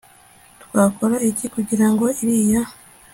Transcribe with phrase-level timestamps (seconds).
[0.63, 2.61] twakora iki kugira ngo iriya